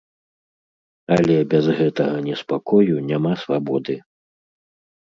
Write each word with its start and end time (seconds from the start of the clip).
Але 1.17 1.35
без 1.53 1.65
гэтага 1.81 2.17
неспакою 2.29 2.95
няма 3.13 3.31
свабоды. 3.45 3.95